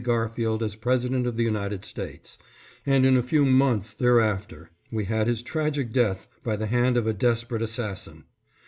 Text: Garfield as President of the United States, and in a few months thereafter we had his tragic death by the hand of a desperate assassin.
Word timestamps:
Garfield 0.03 0.63
as 0.63 0.75
President 0.75 1.27
of 1.27 1.37
the 1.37 1.43
United 1.43 1.85
States, 1.85 2.39
and 2.87 3.05
in 3.05 3.15
a 3.15 3.21
few 3.21 3.45
months 3.45 3.93
thereafter 3.93 4.71
we 4.91 5.05
had 5.05 5.27
his 5.27 5.43
tragic 5.43 5.91
death 5.93 6.25
by 6.43 6.55
the 6.55 6.65
hand 6.65 6.97
of 6.97 7.05
a 7.05 7.13
desperate 7.13 7.61
assassin. 7.61 8.23